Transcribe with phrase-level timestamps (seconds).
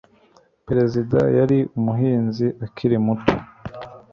[0.67, 3.35] Perezida yari umuhinzi akiri muto